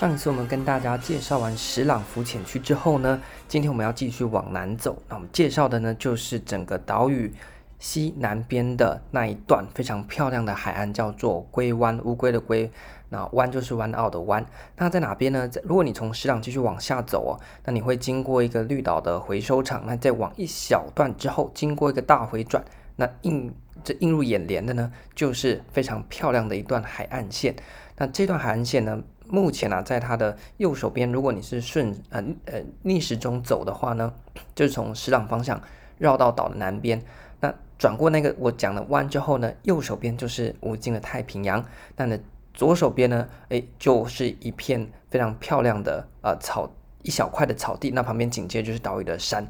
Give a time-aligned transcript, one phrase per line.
[0.00, 4.96] 上一次我们跟大家介绍完石朗浮潜区之后呢，今天我们要继续往南走。
[5.06, 7.30] 那我们介绍的呢，就是整个岛屿
[7.78, 12.72] 西南边的那一段非常漂亮的海岸，叫做龟湾，乌龟的龟，
[13.10, 14.42] 那湾就是湾澳的湾。
[14.78, 15.46] 那在哪边呢？
[15.46, 17.36] 在如果你从石朗继续往下走哦，
[17.66, 22.64] 那你会经过一个绿岛的回收场，那再往一小段之后，经过一个大回转，
[22.96, 27.54] 那映这映入眼帘的呢，就是非常漂亮的一段海岸线。
[27.98, 28.98] 那这段海岸线呢，
[29.30, 34.12] 目前啊，在它的右手边，如果你是顺呃呃逆时钟走的话呢，
[34.54, 35.60] 就是从石朗方向
[35.98, 37.00] 绕到岛的南边，
[37.40, 41.64] 那转过那个我讲的弯之后呢，右手边就是无尽的太平洋。
[41.96, 42.18] 那呢，
[42.52, 46.70] 左手边呢，诶，就是一片非常漂亮的呃草，
[47.02, 47.90] 一小块的草地。
[47.90, 49.46] 那旁边紧接就是岛屿的山。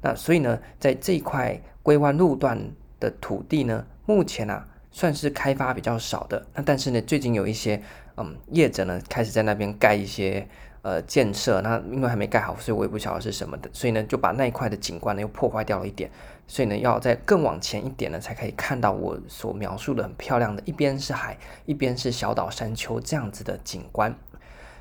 [0.00, 2.58] 那所以呢，在这一块归湾路段
[2.98, 4.66] 的土地呢，目前啊。
[4.94, 7.82] 算是开发比较少的，那但是呢，最近有一些
[8.16, 10.48] 嗯业者呢开始在那边盖一些
[10.82, 16.08] 呃建设，那因为还没盖好，所以我也不晓得是什么的，所以呢就把那一块的景观呢又破坏掉了一点，
[16.46, 21.36] 所以呢要在更往前一点呢才可以看到我所描述的很漂亮的，一边是海，
[21.66, 24.16] 一边是小岛山丘这样子的景观。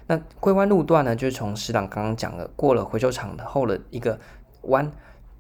[0.05, 4.19] 那龟湾路段呢，就是从石朗刚刚讲的过了回收场后的一个
[4.61, 4.91] 弯，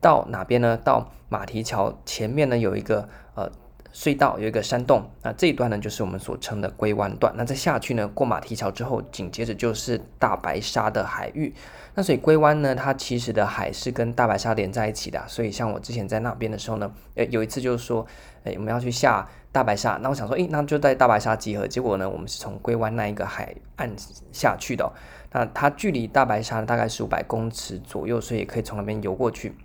[0.01, 0.75] 到哪边呢？
[0.77, 3.51] 到马蹄桥前面呢有一个呃。
[3.93, 7.31] 隧道有一个山洞，那这一段呢就是我们所称的龟湾段。
[7.37, 11.53] 那再下去呢，过马蹄桥之后，紧接着就是大白鲨的海域。
[11.93, 15.23] 那所以龟湾呢，它其实的海是跟大白鲨连在一起的。
[15.27, 18.03] 所以像我之前在那边的时候呢，诶，有一次就是说，
[18.45, 21.67] 诶，我们要去下大白鲨，那我想说，诶，那就在大白鲨集合。
[21.67, 23.93] 结果呢，我们是从龟湾那一个海岸
[24.31, 24.91] 下去的。
[25.31, 29.55] 那它距离大白鲨大概是五百公尺左右，所以也可以从那边游过去。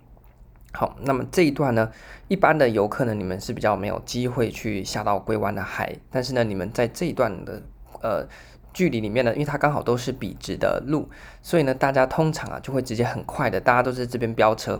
[0.71, 1.91] 好，那么这一段呢，
[2.27, 7.61] 一般的游客呢，你们是比较没有机会去下到龟湾的海，但是呢，你们在这一段的
[8.03, 8.27] 呃
[8.71, 11.09] 距离里面呢，因为它刚好都是笔直的路，
[11.41, 14.79] 所以呢，大家通常啊就会直接很快的，大家都在这边飙车，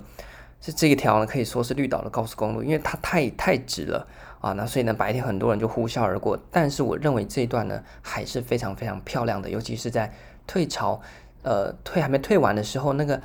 [0.61, 4.07] 是这一条呢可以说是绿岛的高速公路，因为它太太直了
[4.41, 10.13] 啊，那所以呢，白天很多人就呼啸而过，但是我认为这一段呢还是非常非常漂亮的，尤其是在
[10.45, 11.01] 退潮，
[11.41, 13.19] 呃，退还没退完的时候，那个。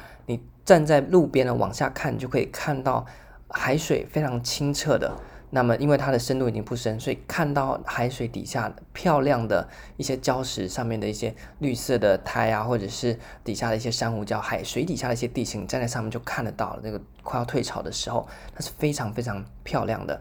[0.65, 3.05] 站在路边呢，往下看就可以看到
[3.49, 5.15] 海水非常清澈的。
[5.51, 16.81] 那么，因为它的深度已经不深，所以看到海水底下漂亮的一些礁石上面的一些绿色的苔啊，或者是底下的一些珊瑚礁，海水底下的一些地形，站在上面就看得到了。
[16.83, 20.21] 那个快要退潮的时候，它是非常非常漂亮的。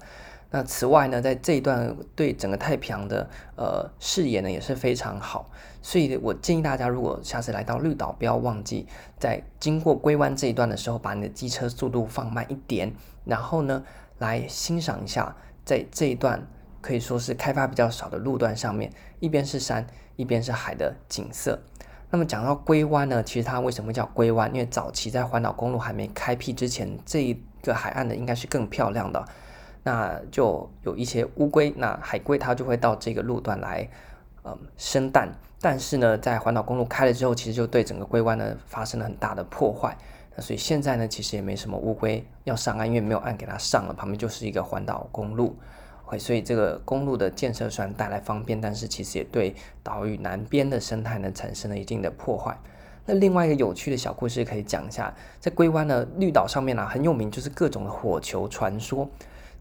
[0.56, 5.50] 那此外呢，在这一段对整个太平洋的呃视野呢也是非常好，
[5.82, 8.86] 所以我建议大家，如果下次来到绿岛，不要忘记
[9.18, 12.94] 在经过龟湾这一段的时候，把你的机车速度放慢一点，
[13.26, 13.84] 然后呢
[14.20, 16.48] 来欣赏一下在这一段
[16.82, 19.88] 可以说是开发比较少的路段上面，一边是山，
[20.18, 21.60] 一边是海的景色。
[22.12, 24.54] 那么讲到龟湾呢，其实它为什么叫龟湾？
[24.54, 29.26] 因为早期在环岛公路还没开辟之前，这一个海岸呢应该是更漂亮的。
[29.84, 33.88] 那就有一些乌龟，那海龟它就会到这个路段来，
[34.46, 35.30] 嗯，生蛋。
[35.60, 39.96] 但是呢，在环岛公路开了之后，其实就对整个龟湾呢发生了很大的破坏。
[40.36, 45.56] 那所以现在呢，其实也没什么乌龟要上岸，因为没有岸给它上了，旁边就是一个环岛公路。
[46.04, 52.58] 会，所以这个公路的建设虽然带来方便，但是其实也对岛屿南边的生态呢产生了一定的破坏。
[53.06, 59.10] 那另外一个有趣的小故事可以讲一下，在龟湾的绿岛上面呢、啊，很有名就是各种的火球传说。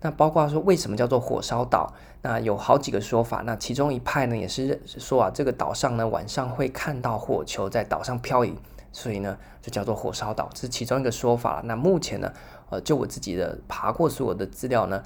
[0.02, 1.92] 那包括说为什么叫做火烧岛？
[2.20, 3.42] 那有好几个说法。
[3.46, 8.54] 那其中一派呢，也是说啊，这个岛上呢晚上会看到火球在岛上漂移，
[8.92, 11.62] 所以呢就叫做火烧岛，这是其中一个说法。
[11.64, 12.32] 那目前呢，
[12.70, 15.02] 呃，就我自己的爬过所有的资料呢，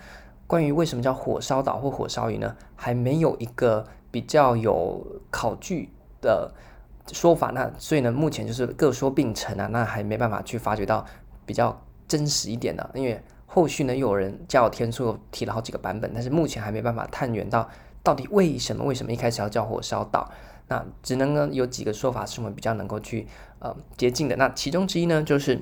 [0.46, 5.90] 关于为什么叫火烧岛或火烧鱼呢，还没有一个比较有考据
[6.22, 6.50] 的
[7.12, 7.50] 说法。
[7.50, 11.04] 那所以呢，目前就是各说并成啊，那还没办法去发掘到
[11.44, 11.78] 比较
[12.08, 13.22] 真实一点的，因为。
[13.56, 17.66] 后续呢，又有人叫天数，提了好几个版本，但是目前还没办法探源到
[18.02, 18.84] 到底为什么？
[18.84, 20.30] 为什么一开始要叫火烧岛？
[20.68, 23.26] 那只能呢有几个说法是我们比较能够去
[23.60, 24.36] 呃接近的。
[24.36, 25.58] 那其中之一呢，就是。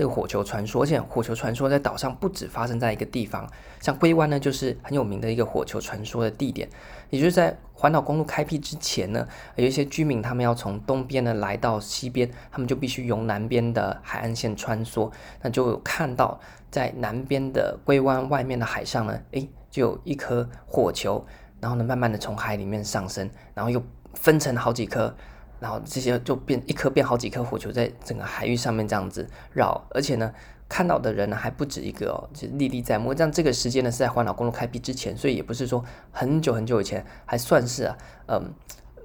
[0.00, 3.46] 这个火球传说，而且火球传说在岛上不止发生在一个地方，
[3.80, 6.66] 像龟湾呢，就是很有名的一个火球传说的地点。
[7.10, 15.12] 也就是在环岛公路开辟之前呢，有一些居民他们要从东边呢来到西边，他们就必须由南边的海岸线穿梭。
[15.42, 21.22] 那就看到在南边的龟湾外面的海上呢，诶，就有一颗火球，
[21.60, 23.82] 然后呢慢慢的从海里面上升，然后又
[24.14, 25.14] 分成好几颗。
[25.60, 30.32] 然后这些就变一颗变好几颗火球在整个海域上面这样子绕，而且呢，
[30.68, 33.14] 看到的人呢还不止一个哦，就历历在目。
[33.14, 38.54] 这样这个时间呢是在环岛公路开辟之前，所以也不是说很久很久以前，还算是啊，嗯，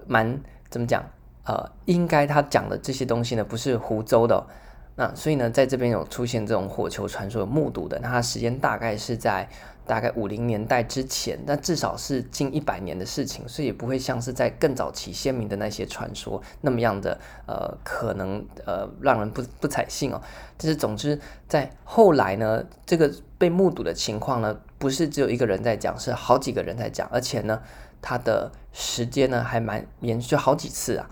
[0.07, 1.03] 蛮怎么讲，
[1.43, 4.47] 呃，应该他讲的这些东西呢，不是湖州的。
[4.95, 9.47] 那所以呢，在这边有出现这种火球传说有目睹的，那它时间大概是在
[9.85, 20.21] 大概五零年代之前，但至少是近一百年的事情，所以也不会像是在更早期鲜明的那些传说那么样的呃，可能呃让人不不采信哦。
[20.57, 27.61] 但是总之，在后来呢，这个被目睹的情况呢，不是只有一个人在讲，是好几个人在讲，而且呢，
[28.01, 31.09] 它的时间呢还蛮延续好几次啊。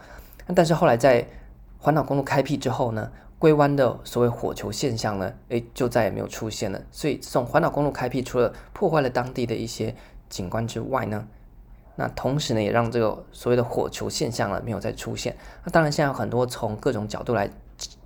[0.56, 1.28] 但是后来在
[1.78, 3.12] 环岛公路开辟之后呢，
[3.44, 6.81] 龟湾的所谓火球现象呢，诶，就再也没有出现了。
[6.94, 9.94] 所以，从环岛公路开辟，除了破坏了当地的一些
[10.30, 11.28] 景观之外呢，
[11.98, 15.36] 那同时呢，也让这个所谓的火球现象呢，没有再出现。
[15.66, 17.50] 那当然，现在有很多从各种角度来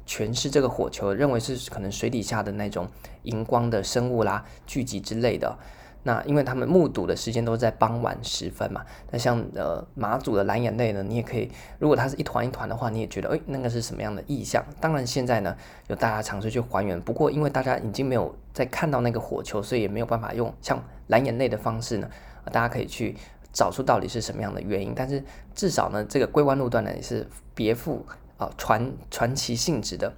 [0.08, 2.88] 诠释这个火球，认为是可能水底下的那种
[3.22, 5.56] 荧光的生物啦聚集之类的。
[6.08, 8.82] 那因为他们目睹的时间都是在傍晚时分嘛，
[9.12, 14.64] 那像呃马祖的蓝眼泪呢，你也可以，如果它是一团一团的话，你也觉得诶，那个是什么样的意象？
[14.80, 15.54] 当然现在呢，
[15.88, 22.10] 有大家尝试去还原，不过因为大家已经没有再看到那个火球，所以也没有办法用像蓝眼泪的方式呢，
[22.54, 23.14] 大家可以去
[23.52, 24.94] 找出到底是什么样的原因。
[24.96, 25.22] 但是
[25.54, 28.06] 至少呢，这个龟湾路段呢也是别富
[28.38, 30.14] 啊传传奇性质的。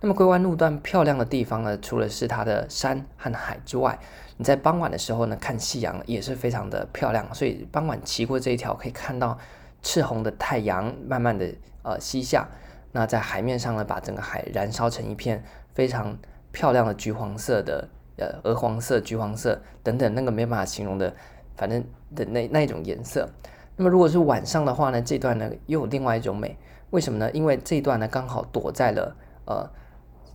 [0.00, 3.98] 那么龟湾路段漂亮的地方呢，除了是它的山和海之外，
[4.36, 9.36] 你在傍晚的时候呢，看夕阳也是非常的漂亮，所以傍晚骑过这一条，可以看到
[9.82, 11.52] 赤红的太阳慢慢的
[11.82, 12.46] 呃西下，
[12.92, 15.42] 那在海面上呢，把整个海燃烧成一片
[15.74, 16.16] 非常
[16.52, 21.12] 漂亮的橘黄色的呃鹅黄色、橘黄色等等，那个没办法形容的，
[21.56, 21.84] 反正
[22.14, 23.28] 的那那一种颜色。
[23.74, 26.56] 那么如果是晚上的话呢，这段呢又有另外一种美，
[26.90, 27.28] 为什么呢？
[27.32, 29.68] 因为这段呢刚好躲在了呃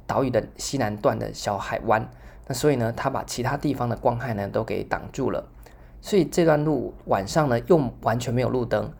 [0.05, 2.09] 岛屿的西南段的小海湾。
[2.45, 5.47] 那所以呢，它把其他地方的光害呢都给挡住了，
[6.01, 8.91] 所以这段路晚上呢又完全没有路灯，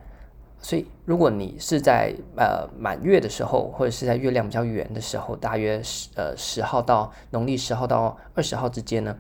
[0.59, 9.17] 所以如果你是在呃满月的时候，或者是在月亮比较圆的时候，大约十呃十号到农历十号到二十号之间呢，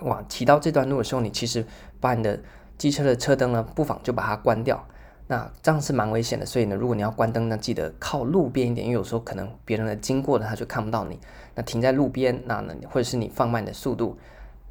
[0.00, 1.64] 哇，骑到这段路的时候，你其实
[2.00, 2.38] 把你的
[2.76, 4.86] 机车的车灯呢，不妨就把它关掉。
[5.28, 11.18] 那这样是蛮危险的，所以呢，如果你要关灯呢，记得靠路边一点，因为有时候可能别人的经过呢他就看不到你。
[11.54, 14.18] 那停在路边，那呢，或者是你放慢的速度，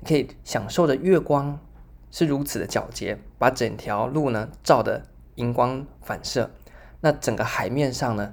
[0.05, 1.57] 可以享受着月光
[2.11, 5.03] 是如此的皎洁，把整条路呢照的
[5.35, 6.51] 银光反射。
[6.99, 8.31] 那整个海面上呢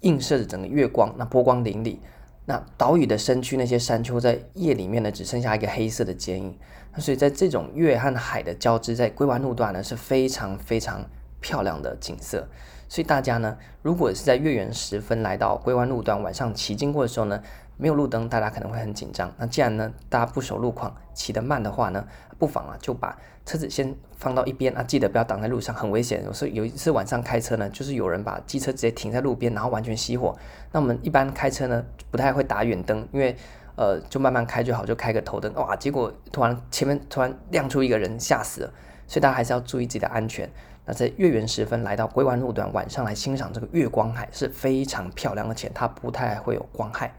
[0.00, 1.96] 映射着整个月光，那波光粼粼。
[2.44, 6.58] 那岛屿的身躯那些山丘在夜里面呢只剩下一个黑色的剪影。
[6.92, 11.08] 那所以在这种月和海的交织，在龟湾路段呢是非常非常。
[11.46, 12.48] 漂亮的景色，
[12.88, 17.40] 所以大家呢，如果是在月圆时分来到龟湾路段，晚上骑经过的时候呢，
[17.76, 19.32] 没有路灯，大家可能会很紧张。
[19.38, 22.04] 那既然呢，大家不熟路况，骑得慢的话呢，
[22.36, 26.24] 不妨啊，就把车子先放到一边啊，记得不要挡在路上，很危险。
[26.24, 30.36] 有时有一次晚上开车呢，就是有人把机车直接停在路边，然后完全熄火。
[30.72, 33.36] 那我们一般开车呢，不太会打远灯，因为
[33.76, 38.72] 呃，就慢慢开就好，就开个头灯，哇，结果突然前面突然亮出一个人，吓死了。
[39.08, 40.50] 所以大家还是要注意自己的安全。
[40.86, 47.12] 那在月圆时分来到龟湾路段，晚上来欣赏这个月光海是非常漂亮，而且它不太会有光害。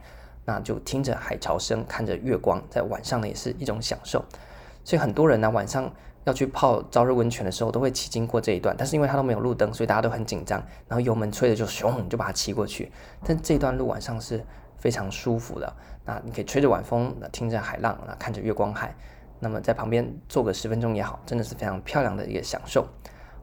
[0.46, 4.24] 那就听着海潮声，看着月光，在晚上呢也是一种享受。
[4.86, 5.94] 所以很多人呢晚上
[6.24, 10.58] 要去泡朝日温泉的时候，都会骑经过这一段，但是因为它都没有路灯，所以大家都很紧张，
[10.88, 12.90] 然后油门吹的就咻就把它骑过去。
[13.26, 14.42] 但这段路晚上是
[14.78, 18.96] 非常舒服的，那你可以吹着晚风，听着海浪，看着月光海，
[19.42, 22.88] 那么在旁边坐个十分钟也好，真的是非常漂亮的一个享受。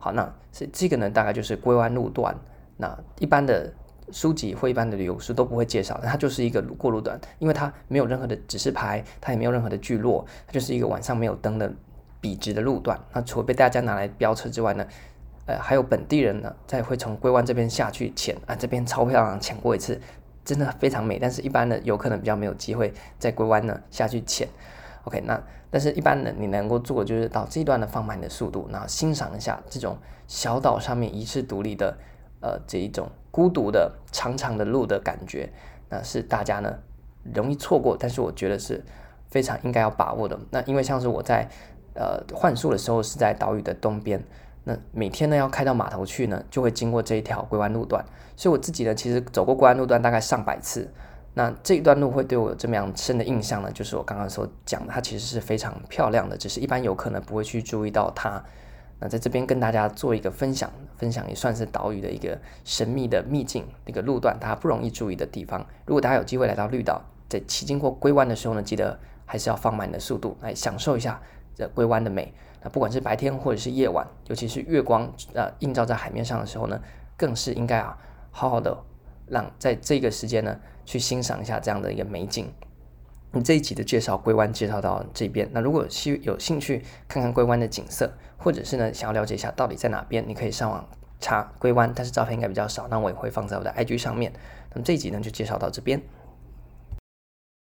[0.05, 2.37] 好，那是这个呢，大概就是龟湾路段。
[2.77, 3.73] 那一般的
[4.13, 11.73] 书籍或一般的旅游书都不会介绍，它就是一个过路段，因为它没有任何的指示牌，它也没有任何的聚落，它就是一个晚上没有灯的
[12.21, 13.01] 笔直的路段。
[13.15, 14.87] 那除了被大家拿来飙车之外呢，
[15.47, 19.99] 呃，还有本地人呢，在会从龟湾这边下去潜啊，这边超漂亮，潜过一次，
[20.45, 21.19] 真的非常美。
[21.19, 24.47] 但是一般的游客呢，比较没有机会在龟湾呢下去潜。
[25.05, 25.39] OK，那
[25.71, 31.97] 但是一般的你能够做的就是到这一段的放慢你的速度，然后欣赏一下这种小岛上面遗世独立的
[32.41, 35.53] 呃这一种孤独的长长的路的感觉，
[35.91, 36.79] 那是大家呢
[37.35, 38.83] 容易错过，但是我觉得是
[39.29, 40.39] 非常应该要把握的。
[40.51, 41.47] 那因为像是我在
[41.95, 44.25] 呃换宿的时候是在岛屿的东边，
[44.65, 48.03] 那每天呢要开到码头去呢，就会经过这一条龟湾路段，
[48.37, 50.91] 所以我自己呢其实走过龟湾路段大概上百次。
[51.35, 53.71] 那这一段路会对我有这么样深的印象呢？
[53.73, 58.43] 就是我刚刚所讲的，它其实是非常漂亮的，只是一般游客呢不会去注意到它。
[59.01, 65.67] 那在这边跟大家做一个分享，分享也算是岛屿的一个神秘的秘境，一个路段大家不容易注意的地方。
[65.85, 71.21] 如果大家有机会来到绿岛，在骑经过龟湾的时候呢，记得还是要放慢你的速度来享受一下
[71.57, 72.33] 这龟湾的美。
[72.63, 76.81] 那不管是白天或者是夜晚，尤其是月光呃映照在海面上的时候呢，
[77.17, 77.99] 更是应该啊，
[78.31, 78.79] 好好的
[79.27, 82.53] 让在这个时间呢，去欣赏一下这样的一个美景。
[83.33, 85.49] 你这一集的介绍，龟湾介绍到这边。
[85.53, 90.89] 那如果兴有兴趣看看龟湾的景色，或者是呢想要了解一下到底在哪边，你可以上网
[91.19, 94.33] 查龟湾，但是照片应该比较少，那我也会放在我的 IG 上面。
[94.73, 96.01] 那么这一集呢就介绍到这边。